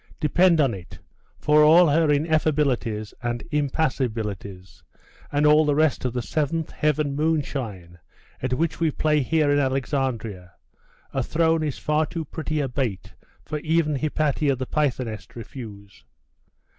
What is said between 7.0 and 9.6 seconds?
moonshine at which we play here in